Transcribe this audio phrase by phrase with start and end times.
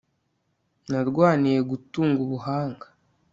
[0.89, 2.85] narwaniye gutunga ubuhanga